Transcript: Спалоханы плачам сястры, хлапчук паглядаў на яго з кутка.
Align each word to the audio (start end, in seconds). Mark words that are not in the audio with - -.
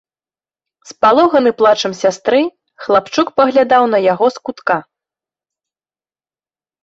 Спалоханы 0.91 1.51
плачам 1.59 1.93
сястры, 2.03 2.39
хлапчук 2.85 3.27
паглядаў 3.39 3.83
на 3.93 3.97
яго 4.13 4.25
з 4.37 4.43
кутка. 4.49 4.81